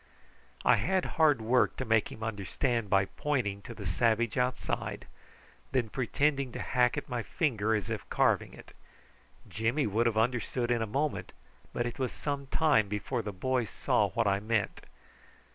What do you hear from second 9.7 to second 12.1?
would have understood in a moment, but it